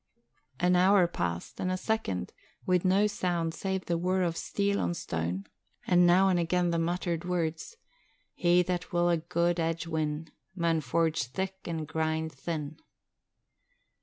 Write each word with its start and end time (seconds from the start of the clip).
An 0.59 0.75
hour 0.75 1.05
passed, 1.05 1.59
and 1.59 1.71
a 1.71 1.77
second, 1.77 2.33
with 2.65 2.83
no 2.83 3.05
sound 3.05 3.53
save 3.53 3.85
the 3.85 3.99
whir 3.99 4.23
of 4.23 4.35
steel 4.35 4.79
on 4.81 4.95
stone 4.95 5.45
and 5.85 6.07
now 6.07 6.27
and 6.27 6.39
again 6.39 6.71
the 6.71 6.79
muttered 6.79 7.23
words: 7.23 7.77
'He 8.33 8.63
that 8.63 8.91
will 8.91 9.09
a 9.09 9.17
guid 9.17 9.59
edge 9.59 9.85
win, 9.85 10.31
Maun 10.55 10.81
forge 10.81 11.25
thick 11.25 11.59
an' 11.67 11.85
grind 11.85 12.31
thin.' 12.31 12.79